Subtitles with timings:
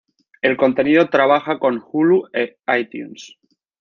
[0.41, 3.37] El contenido trabaja con Hulu e iTunes.